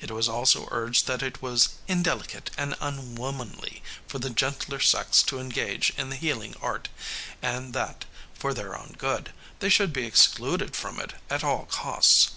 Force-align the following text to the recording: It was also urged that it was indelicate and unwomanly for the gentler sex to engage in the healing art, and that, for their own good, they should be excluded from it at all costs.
It 0.00 0.10
was 0.10 0.28
also 0.28 0.66
urged 0.72 1.06
that 1.06 1.22
it 1.22 1.40
was 1.40 1.68
indelicate 1.86 2.50
and 2.58 2.74
unwomanly 2.80 3.84
for 4.08 4.18
the 4.18 4.28
gentler 4.30 4.80
sex 4.80 5.22
to 5.22 5.38
engage 5.38 5.90
in 5.96 6.10
the 6.10 6.16
healing 6.16 6.56
art, 6.60 6.88
and 7.40 7.72
that, 7.72 8.04
for 8.34 8.52
their 8.52 8.76
own 8.76 8.96
good, 8.98 9.32
they 9.60 9.68
should 9.68 9.92
be 9.92 10.06
excluded 10.06 10.74
from 10.74 10.98
it 10.98 11.12
at 11.30 11.44
all 11.44 11.66
costs. 11.66 12.30